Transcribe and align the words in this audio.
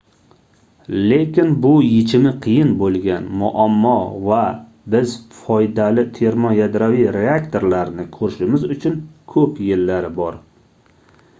lekin 1.09 1.49
bu 1.63 1.71
yechimi 1.87 2.31
qiyin 2.45 2.71
boʻlgan 2.79 3.27
muammo 3.41 3.91
va 4.31 4.39
biz 4.95 5.13
foydali 5.41 6.05
termoyadroviy 6.15 7.05
reaktorlarni 7.17 8.07
koʻrishimiz 8.17 8.65
uchun 8.77 8.97
koʻp 9.35 9.61
yillar 9.67 10.09
bor 10.21 10.41